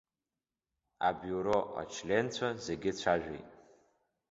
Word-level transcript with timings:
Абиуро 1.07 1.59
ачленцәа 1.81 2.49
зегьы 2.65 2.91
цәажәеит. 2.99 3.47